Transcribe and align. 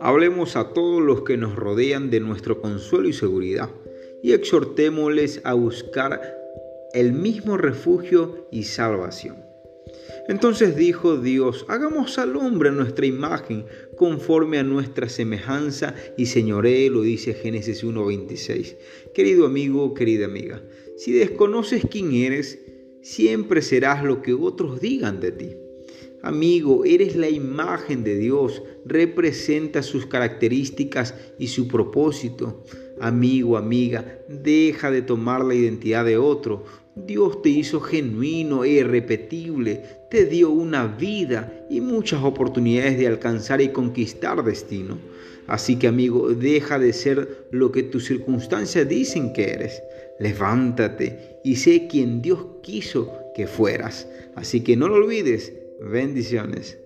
Hablemos 0.00 0.56
a 0.56 0.72
todos 0.72 1.02
los 1.02 1.22
que 1.22 1.36
nos 1.36 1.56
rodean 1.56 2.10
de 2.10 2.20
nuestro 2.20 2.60
consuelo 2.60 3.08
y 3.08 3.12
seguridad 3.12 3.70
y 4.22 4.32
exhortémosles 4.32 5.40
a 5.44 5.54
buscar 5.54 6.20
el 6.92 7.12
mismo 7.12 7.56
refugio 7.56 8.46
y 8.50 8.64
salvación. 8.64 9.44
Entonces 10.28 10.76
dijo 10.76 11.18
Dios, 11.18 11.64
hagamos 11.68 12.18
al 12.18 12.36
hombre 12.36 12.72
nuestra 12.72 13.06
imagen, 13.06 13.66
conforme 13.96 14.58
a 14.58 14.64
nuestra 14.64 15.08
semejanza, 15.08 15.94
y 16.16 16.26
señoré, 16.26 16.90
lo 16.90 17.02
dice 17.02 17.34
Génesis 17.34 17.84
1.26. 17.84 18.76
Querido 19.14 19.46
amigo, 19.46 19.94
querida 19.94 20.26
amiga, 20.26 20.62
si 20.96 21.12
desconoces 21.12 21.84
quién 21.88 22.12
eres, 22.12 22.58
siempre 23.06 23.62
serás 23.62 24.02
lo 24.02 24.20
que 24.20 24.34
otros 24.34 24.80
digan 24.80 25.20
de 25.20 25.30
ti. 25.30 25.56
Amigo, 26.22 26.84
eres 26.84 27.14
la 27.14 27.28
imagen 27.28 28.02
de 28.02 28.16
Dios, 28.16 28.64
representa 28.84 29.84
sus 29.84 30.06
características 30.06 31.14
y 31.38 31.46
su 31.46 31.68
propósito. 31.68 32.64
Amigo, 33.00 33.56
amiga, 33.56 34.18
deja 34.28 34.90
de 34.90 35.02
tomar 35.02 35.44
la 35.44 35.54
identidad 35.54 36.04
de 36.04 36.16
otro. 36.16 36.64
Dios 36.96 37.42
te 37.42 37.50
hizo 37.50 37.80
genuino 37.80 38.64
e 38.64 38.70
irrepetible, 38.70 39.84
te 40.10 40.24
dio 40.24 40.50
una 40.50 40.88
vida 40.88 41.64
y 41.70 41.80
muchas 41.80 42.24
oportunidades 42.24 42.98
de 42.98 43.06
alcanzar 43.06 43.60
y 43.60 43.68
conquistar 43.68 44.42
destino. 44.42 44.98
Así 45.46 45.76
que 45.76 45.86
amigo, 45.86 46.30
deja 46.30 46.80
de 46.80 46.92
ser 46.92 47.46
lo 47.52 47.70
que 47.70 47.84
tus 47.84 48.06
circunstancias 48.06 48.88
dicen 48.88 49.32
que 49.32 49.44
eres. 49.52 49.80
Levántate 50.18 51.40
y 51.44 51.56
sé 51.56 51.86
quien 51.88 52.22
Dios 52.22 52.46
quiso 52.62 53.12
que 53.34 53.46
fueras. 53.46 54.08
Así 54.34 54.62
que 54.62 54.76
no 54.76 54.88
lo 54.88 54.96
olvides. 54.96 55.52
Bendiciones. 55.80 56.78